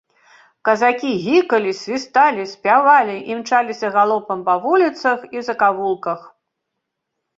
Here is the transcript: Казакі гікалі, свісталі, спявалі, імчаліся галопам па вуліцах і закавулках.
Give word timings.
Казакі 0.67 1.11
гікалі, 1.25 1.71
свісталі, 1.81 2.45
спявалі, 2.53 3.15
імчаліся 3.33 3.87
галопам 3.99 4.39
па 4.49 4.55
вуліцах 4.65 5.19
і 5.39 5.49
закавулках. 5.49 6.19